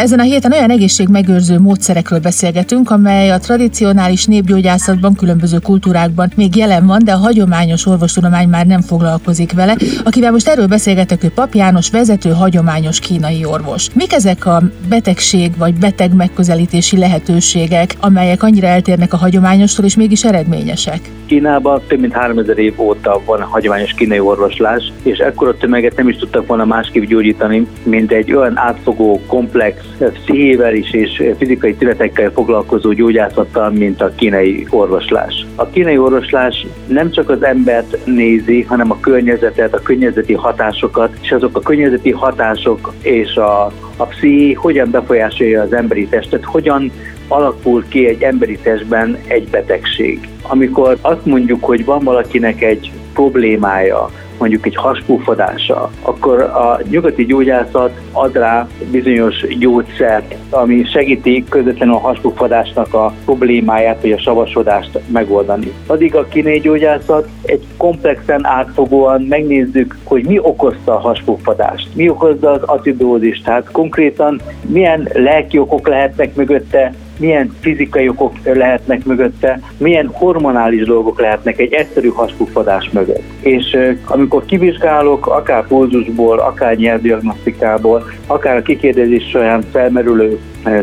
Ezen 0.00 0.18
a 0.18 0.22
héten 0.22 0.52
olyan 0.52 0.70
egészségmegőrző 0.70 1.58
módszerekről 1.58 2.18
beszélgetünk, 2.18 2.90
amely 2.90 3.30
a 3.30 3.38
tradicionális 3.38 4.24
népgyógyászatban, 4.24 5.14
különböző 5.14 5.58
kultúrákban 5.58 6.32
még 6.36 6.56
jelen 6.56 6.86
van, 6.86 7.04
de 7.04 7.12
a 7.12 7.16
hagyományos 7.16 7.86
orvostudomány 7.86 8.48
már 8.48 8.66
nem 8.66 8.80
foglalkozik 8.80 9.52
vele. 9.52 9.76
Akivel 10.04 10.30
most 10.30 10.48
erről 10.48 10.66
beszélgetek, 10.66 11.24
ő 11.24 11.30
Pap 11.30 11.54
János, 11.54 11.90
vezető 11.90 12.30
hagyományos 12.30 12.98
kínai 12.98 13.44
orvos. 13.44 13.88
Mik 13.94 14.12
ezek 14.12 14.46
a 14.46 14.62
betegség 14.88 15.56
vagy 15.56 15.74
beteg 15.74 16.14
megközelítési 16.14 16.98
lehetőségek, 16.98 17.96
amelyek 18.00 18.42
annyira 18.42 18.66
eltérnek 18.66 19.12
a 19.12 19.16
hagyományostól, 19.16 19.84
és 19.84 19.96
mégis 19.96 20.24
eredményesek? 20.24 21.10
Kínában 21.30 21.80
több 21.86 22.00
mint 22.00 22.12
3000 22.12 22.58
év 22.58 22.80
óta 22.80 23.20
van 23.24 23.42
hagyományos 23.42 23.94
kínai 23.94 24.20
orvoslás, 24.20 24.92
és 25.02 25.18
ekkora 25.18 25.56
tömeget 25.56 25.96
nem 25.96 26.08
is 26.08 26.16
tudtak 26.16 26.46
volna 26.46 26.64
másképp 26.64 27.04
gyógyítani, 27.04 27.66
mint 27.82 28.12
egy 28.12 28.32
olyan 28.32 28.56
átfogó, 28.58 29.20
komplex, 29.26 29.84
pszichével 29.98 30.74
is 30.74 30.92
és 30.92 31.22
fizikai 31.38 31.74
tünetekkel 31.74 32.30
foglalkozó 32.30 32.92
gyógyászattal, 32.92 33.70
mint 33.70 34.00
a 34.00 34.12
kínai 34.14 34.66
orvoslás. 34.70 35.46
A 35.54 35.66
kínai 35.66 35.98
orvoslás 35.98 36.66
nem 36.86 37.10
csak 37.10 37.28
az 37.28 37.42
embert 37.42 38.06
nézi, 38.06 38.62
hanem 38.62 38.90
a 38.90 39.00
környezetet, 39.00 39.74
a 39.74 39.82
környezeti 39.82 40.34
hatásokat, 40.34 41.18
és 41.20 41.32
azok 41.32 41.56
a 41.56 41.60
környezeti 41.60 42.10
hatások 42.10 42.92
és 43.02 43.34
a, 43.34 43.64
a 43.96 44.04
psziché 44.04 44.52
hogyan 44.52 44.90
befolyásolja 44.90 45.62
az 45.62 45.72
emberi 45.72 46.06
testet, 46.06 46.44
hogyan 46.44 46.92
alakul 47.30 47.84
ki 47.88 48.06
egy 48.06 48.22
emberi 48.22 48.58
testben 48.58 49.18
egy 49.26 49.48
betegség. 49.48 50.28
Amikor 50.42 50.98
azt 51.00 51.24
mondjuk, 51.24 51.64
hogy 51.64 51.84
van 51.84 52.04
valakinek 52.04 52.62
egy 52.62 52.92
problémája, 53.12 54.10
mondjuk 54.40 54.66
egy 54.66 54.76
haspúfadása, 54.76 55.90
akkor 56.02 56.40
a 56.40 56.80
nyugati 56.90 57.24
gyógyászat 57.24 58.00
ad 58.12 58.36
rá 58.36 58.68
bizonyos 58.90 59.46
gyógyszert, 59.58 60.34
ami 60.50 60.84
segíti 60.84 61.44
közvetlenül 61.48 61.94
a 61.94 61.98
haspúfadásnak 61.98 62.94
a 62.94 63.14
problémáját, 63.24 64.00
vagy 64.00 64.12
a 64.12 64.18
savasodást 64.18 64.98
megoldani. 65.12 65.72
Addig 65.86 66.14
a 66.14 66.24
kínai 66.24 66.60
gyógyászat 66.60 67.28
egy 67.42 67.64
komplexen 67.76 68.46
átfogóan 68.46 69.22
megnézzük, 69.22 69.96
hogy 70.04 70.26
mi 70.26 70.38
okozta 70.38 70.94
a 70.94 71.00
haspúfadást, 71.00 71.88
mi 71.94 72.08
okozza 72.08 72.50
az 72.50 72.62
acidózist, 72.62 73.44
tehát 73.44 73.70
konkrétan 73.70 74.40
milyen 74.66 75.08
lelki 75.12 75.58
okok 75.58 75.88
lehetnek 75.88 76.34
mögötte, 76.34 76.94
milyen 77.20 77.56
fizikai 77.60 78.08
okok 78.08 78.34
lehetnek 78.44 79.04
mögötte, 79.04 79.60
milyen 79.76 80.10
hormonális 80.12 80.84
dolgok 80.84 81.20
lehetnek 81.20 81.58
egy 81.58 81.72
egyszerű 81.72 82.08
haspuffadás 82.08 82.90
mögött. 82.92 83.22
És 83.40 83.76
amikor 84.04 84.44
kivizsgálok, 84.44 85.26
akár 85.26 85.66
pulzusból, 85.66 86.38
akár 86.38 86.76
nyelvdiagnosztikából, 86.76 88.10
akár 88.26 88.56
a 88.56 88.62
kikérdezés 88.62 89.28
során 89.28 89.62
felmerülő 89.72 90.38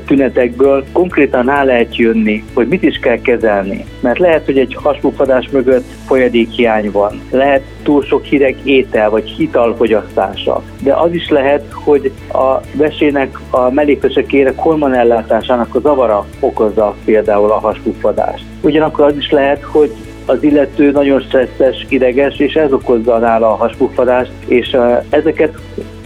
tünetekből 0.05 0.85
konkrétan 0.91 1.45
rá 1.45 1.63
lehet 1.63 1.95
jönni, 1.95 2.43
hogy 2.53 2.67
mit 2.67 2.83
is 2.83 2.99
kell 2.99 3.21
kezelni. 3.21 3.85
Mert 3.99 4.19
lehet, 4.19 4.45
hogy 4.45 4.57
egy 4.57 4.77
haspuffadás 4.81 5.49
mögött 5.51 5.85
folyadékhiány 6.05 6.91
van, 6.91 7.21
lehet 7.31 7.61
túl 7.83 8.03
sok 8.03 8.23
hideg 8.23 8.55
étel 8.63 9.09
vagy 9.09 9.29
hitalfogyasztása, 9.29 10.63
de 10.83 10.93
az 10.93 11.13
is 11.13 11.29
lehet, 11.29 11.65
hogy 11.71 12.11
a 12.31 12.59
vesének 12.73 13.39
a 13.49 13.71
mellékvesekérek 13.71 14.57
hormonellátásának 14.57 15.75
a 15.75 15.79
zavara 15.79 16.26
okozza 16.39 16.95
például 17.05 17.51
a 17.51 17.59
haspuffadást. 17.59 18.45
Ugyanakkor 18.61 19.05
az 19.05 19.15
is 19.15 19.31
lehet, 19.31 19.63
hogy 19.63 19.91
az 20.27 20.43
illető 20.43 20.91
nagyon 20.91 21.19
stresszes, 21.19 21.85
ideges, 21.89 22.39
és 22.39 22.53
ez 22.53 22.71
okozza 22.71 23.17
nála 23.17 23.51
a 23.51 23.55
haspuffadást, 23.55 24.31
és 24.47 24.77
ezeket 25.09 25.57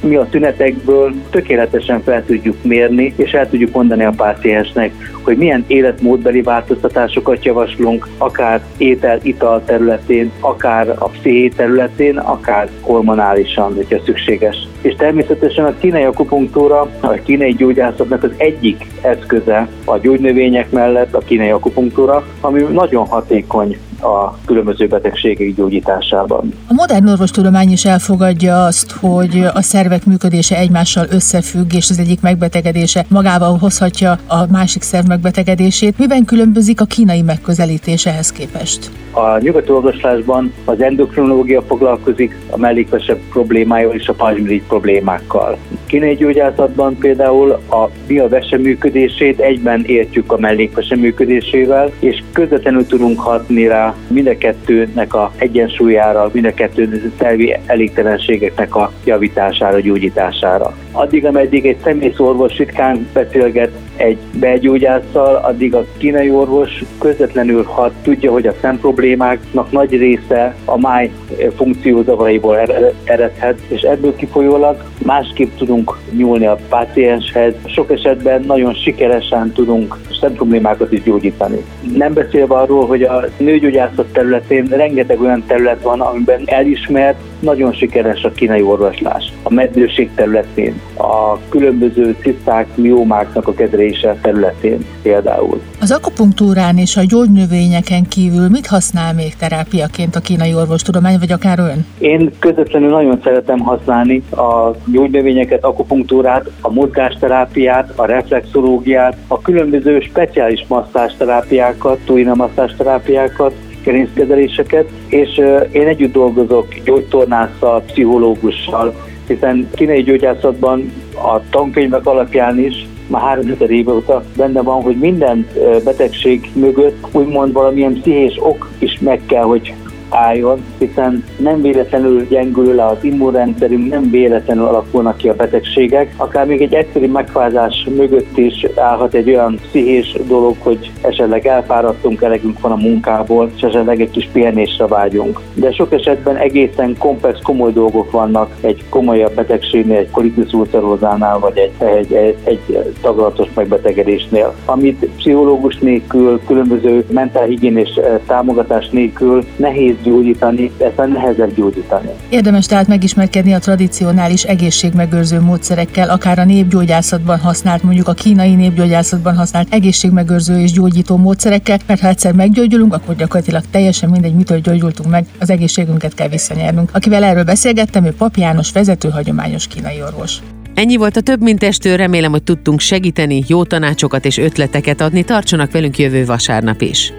mi 0.04 0.16
a 0.16 0.28
tünetekből 0.30 1.14
tökéletesen 1.30 2.02
fel 2.02 2.26
tudjuk 2.26 2.64
mérni, 2.64 3.14
és 3.18 3.32
el 3.32 3.50
tudjuk 3.50 3.74
mondani 3.74 4.04
a 4.04 4.14
páciensnek, 4.16 4.92
hogy 5.24 5.38
milyen 5.38 5.64
életmódbeli 5.68 6.42
változtatásokat 6.42 7.46
javaslunk, 7.46 8.08
akár 8.18 8.62
étel-ital 8.78 9.64
területén, 9.66 10.32
akár 10.40 10.90
a 10.90 11.10
psziché 11.10 11.48
területén, 11.48 12.18
akár 12.18 12.70
hormonálisan, 12.82 13.76
hogyha 13.76 14.02
szükséges. 14.06 14.68
És 14.82 14.96
természetesen 14.96 15.66
a 15.66 15.78
kínai 15.80 16.04
akupunktúra, 16.04 16.90
a 17.00 17.10
kínai 17.12 17.54
gyógyászatnak 17.54 18.24
az 18.24 18.32
egyik 18.38 18.86
eszköze 19.02 19.68
a 19.86 19.98
gyógynövények 19.98 20.72
mellett 20.72 21.16
a 21.16 21.20
kínai 21.20 21.50
akupunktúra, 21.50 22.26
ami 22.42 22.62
nagyon 22.62 23.08
hatékony 23.08 23.78
a 24.02 24.38
különböző 24.46 24.88
betegségek 24.88 25.56
gyógyításában. 25.56 26.54
A 26.68 26.74
modern 26.74 27.08
orvostudomány 27.08 27.72
is 27.72 27.86
elfogadja 27.86 28.66
azt, 28.66 28.92
hogy 28.92 29.46
a 29.54 29.62
szervek 29.62 30.06
működése 30.06 30.58
egymással 30.58 31.06
összefügg, 31.10 31.74
és 31.74 31.90
az 31.90 32.00
egyik 32.00 32.22
megbetegedése 32.22 33.06
magával 33.08 33.58
hozhatja 33.58 34.18
a 34.28 34.46
másik 34.52 34.82
szerv 34.82 35.08
megbetegedését. 35.08 35.98
Miben 35.98 36.26
különbözik 36.26 36.82
a 36.82 36.86
kínai 36.86 37.22
megközelítés 37.22 38.06
ehhez 38.06 38.32
képest? 38.32 38.92
A 39.12 39.38
nyugati 39.40 39.72
orvoslásban 39.72 40.54
az 40.66 40.82
endokrinológia 40.82 41.62
foglalkozik 41.62 42.38
a 42.50 42.58
mellékvese 42.58 43.18
problémájával 43.32 43.96
és 43.96 44.08
a 44.08 44.14
pajzsmirigy 44.14 44.64
problémákkal. 44.68 45.58
Kínai 45.92 46.16
gyógyászatban 46.16 46.98
például 46.98 47.52
a 47.52 47.90
mi 48.08 48.20
a 48.20 48.28
vese 48.28 48.58
működését 48.58 49.40
egyben 49.40 49.84
értjük 49.86 50.32
a 50.32 50.38
mellékvese 50.38 50.96
működésével, 50.96 51.92
és 52.00 52.24
közvetlenül 52.34 52.86
tudunk 52.86 53.20
hatni 53.20 53.68
rá 53.68 53.96
mind 54.08 54.28
a 54.28 54.38
kettőnek 54.38 55.14
a 55.14 55.32
egyensúlyára, 55.38 56.30
mind 56.34 56.46
a 56.46 56.54
kettő 56.54 57.12
szervi 57.20 57.56
elégtelenségeknek 57.66 58.76
a 58.76 58.92
javítására, 59.06 59.80
gyógyítására. 59.80 60.76
Addig, 60.92 61.26
ameddig 61.26 61.66
egy 61.66 61.78
személysz 61.84 62.20
orvos 62.20 62.58
ritkán 62.58 63.08
beszélget 63.14 63.72
egy 63.96 64.18
belgyógyásszal, 64.40 65.36
addig 65.36 65.76
a 65.76 65.86
kínai 65.98 66.30
orvos 66.30 66.84
közvetlenül 67.00 67.64
hat, 67.64 67.92
tudja, 68.02 68.32
hogy 68.32 68.48
a 68.48 68.56
szemproblémáknak 68.62 69.72
nagy 69.72 69.98
része 69.98 70.56
a 70.66 70.80
máj 70.80 71.12
funkciózavaraiból 71.56 72.58
eredhet, 73.04 73.60
és 73.68 73.82
ebből 73.82 74.16
kifolyólag 74.16 74.84
másképp 75.06 75.58
tudunk 75.58 75.81
nyúlni 76.12 76.46
a 76.46 76.58
pácienshez. 76.70 77.54
Sok 77.66 77.92
esetben 77.92 78.42
nagyon 78.42 78.74
sikeresen 78.74 79.52
tudunk 79.52 79.98
szemproblémákat 80.20 80.92
is 80.92 81.04
gyógyítani. 81.04 81.64
Nem 81.96 82.14
beszélve 82.14 82.56
arról, 82.56 82.88
hogy 82.88 83.04
a 83.04 83.24
nőgyógyászat 83.38 84.06
területén 84.06 84.66
rengeteg 84.66 85.22
olyan 85.22 85.44
terület 85.48 85.82
van, 85.82 86.02
amiben 86.02 86.42
elismert, 86.46 87.20
nagyon 87.42 87.74
sikeres 87.74 88.24
a 88.24 88.32
kínai 88.32 88.62
orvoslás. 88.62 89.34
A 89.44 89.54
meddőség 89.54 90.10
területén, 90.16 90.82
a 90.98 91.38
különböző 91.50 92.16
ciszták, 92.22 92.68
miómáknak 92.76 93.48
a 93.48 93.54
kezelése 93.54 94.18
területén 94.22 94.86
például. 95.02 95.62
Az 95.82 95.92
akupunktúrán 95.92 96.78
és 96.78 96.98
a 96.98 97.02
gyógynövényeken 97.08 98.04
kívül 98.08 98.50
mit 98.50 98.68
használ 98.68 99.14
még 99.14 99.36
terápiaként 99.36 100.16
a 100.16 100.20
kínai 100.20 100.56
orvostudomány, 100.56 101.20
vagy 101.20 101.32
akár 101.32 101.60
ön? 101.60 101.86
Én 102.00 102.32
közvetlenül 102.40 102.90
nagyon 102.90 103.20
szeretem 103.24 103.60
használni 103.60 104.24
a 104.32 104.76
gyógynövényeket, 104.86 105.64
akupunktúrát, 105.64 106.50
a 106.62 106.72
mozgásterápiát, 106.72 107.94
a 107.96 108.06
reflexológiát, 108.06 109.18
a 109.28 109.42
különböző 109.42 110.00
speciális 110.00 110.66
masszásterápiákat, 110.68 112.00
tuina 112.06 112.36
masszásterápiákat, 112.36 113.54
gerinckezeléseket, 113.84 114.90
és 115.08 115.42
én 115.72 115.88
együtt 115.88 116.14
dolgozok 116.14 116.68
gyógytornásszal, 116.84 117.82
pszichológussal, 117.82 118.94
hiszen 119.28 119.70
kínai 119.76 120.04
gyógyászatban 120.04 120.92
a 121.16 121.50
tankönyvek 121.50 122.06
alapján 122.06 122.60
is 122.60 122.88
már 123.08 123.22
3000 123.22 123.70
éve 123.70 123.92
óta 123.92 124.24
benne 124.38 124.62
van, 124.62 124.82
hogy 124.82 124.96
minden 124.96 125.48
betegség 125.84 126.50
mögött 126.54 127.08
úgymond 127.12 127.54
valamilyen 127.54 127.94
pszichés 127.94 128.38
ok 128.40 128.70
is 128.80 129.00
meg 129.00 129.22
kell, 129.26 129.44
hogy 129.44 129.74
álljon, 130.12 130.64
hiszen 130.78 131.24
nem 131.38 131.62
véletlenül 131.62 132.28
gyengül 132.28 132.76
le 132.76 132.86
az 132.86 132.98
immunrendszerünk, 133.02 133.90
nem 133.90 134.10
véletlenül 134.10 134.66
alakulnak 134.66 135.18
ki 135.18 135.30
a 135.30 135.36
betegségek. 135.36 136.14
Akár 136.18 136.46
még 136.46 136.62
egy 136.62 136.74
egyszerű 136.74 137.08
megfázás 137.08 137.88
mögött 137.96 138.38
is 138.38 138.66
állhat 138.76 139.14
egy 139.14 139.30
olyan 139.30 139.56
pszichés 139.62 140.18
dolog, 140.28 140.56
hogy 140.60 140.92
esetleg 141.02 141.48
elfáradtunk, 141.48 142.22
elegünk 142.22 142.60
van 142.60 142.72
a 142.72 142.76
munkából, 142.76 143.52
és 143.56 143.62
esetleg 143.62 144.02
egy 144.02 144.12
kis 144.12 144.30
pihenésre 144.34 144.88
vágyunk. 144.88 145.40
De 145.54 145.72
sok 145.72 145.94
esetben 145.94 146.36
egészen 146.36 146.96
komplex, 146.98 147.40
komoly 147.44 147.72
dolgok 147.72 148.12
vannak 148.12 148.56
egy 148.62 148.84
komolyabb 148.90 149.34
betegségnél, 149.34 149.98
egy 149.98 150.12
kolitis 150.12 150.54
ulcerozánál, 150.54 151.40
vagy 151.40 151.58
egy, 151.58 151.72
egy, 151.88 152.14
egy, 152.14 152.38
egy 152.44 152.94
taglatos 153.02 153.48
megbetegedésnél, 153.56 154.54
amit 154.66 155.06
pszichológus 155.18 155.78
nélkül, 155.78 156.42
különböző 156.48 157.06
mentálhigiénés 157.10 157.96
eh, 157.96 158.20
támogatás 158.28 158.90
nélkül 158.90 159.44
nehéz 159.56 159.96
gyógyítani, 160.04 160.72
a 160.96 161.06
nehezebb 161.06 161.56
gyógyítani. 161.56 162.10
Érdemes 162.30 162.66
tehát 162.66 162.88
megismerkedni 162.88 163.54
a 163.54 163.60
tradicionális 163.60 164.44
egészségmegőrző 164.44 165.40
módszerekkel, 165.40 166.10
akár 166.10 166.40
a 166.40 166.46
népgyógyászatban 166.46 167.40
használt, 167.40 167.84
mondjuk 167.84 168.08
a 168.08 168.14
kínai 168.14 168.56
népgyógyászatban 168.56 169.36
használt 169.36 169.74
egészségmegőrző 169.74 170.60
és 170.60 170.72
gyógyító 170.72 171.18
módszerekkel, 171.18 171.78
mert 171.88 172.02
ha 172.02 172.08
egyszer 172.08 172.34
meggyógyulunk, 172.34 172.94
akkor 172.94 173.16
gyakorlatilag 173.16 173.64
teljesen 173.72 174.10
mindegy, 174.10 174.34
mitől 174.34 174.60
gyógyultunk 174.60 175.10
meg, 175.10 175.26
az 175.40 175.50
egészségünket 175.50 176.14
kell 176.14 176.28
visszanyernünk. 176.28 176.90
Akivel 176.94 177.24
erről 177.24 177.44
beszélgettem, 177.44 178.06
ő 178.06 178.14
Pap 178.18 178.36
János, 178.36 178.72
vezető 178.72 179.10
hagyományos 179.10 179.68
kínai 179.68 180.02
orvos. 180.02 180.38
Ennyi 180.74 180.96
volt 180.96 181.18
a 181.18 181.22
több 181.22 181.42
mint 181.42 181.64
estő, 181.64 181.96
remélem, 181.96 182.32
hogy 182.32 182.44
tudtunk 182.44 182.80
segíteni, 182.80 183.44
jó 183.48 183.64
tanácsokat 183.64 184.26
és 184.26 184.38
ötleteket 184.38 185.02
adni, 185.02 185.24
tartsanak 185.24 185.72
velünk 185.72 185.98
jövő 185.98 186.26
vasárnap 186.26 186.82
is. 186.82 187.14